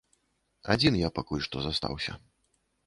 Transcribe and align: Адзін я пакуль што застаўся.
Адзін 0.75 0.93
я 1.01 1.11
пакуль 1.21 1.45
што 1.49 1.57
застаўся. 1.67 2.21